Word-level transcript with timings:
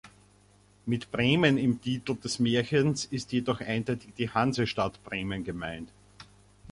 Mit 0.87 1.11
„Bremen“ 1.11 1.59
im 1.59 1.79
Titel 1.79 2.15
des 2.15 2.39
Märchens 2.39 3.05
ist 3.05 3.31
jedoch 3.33 3.61
eindeutig 3.61 4.13
die 4.17 4.31
Hansestadt 4.31 4.99
Bremen 5.03 5.43
gemeint. 5.43 5.89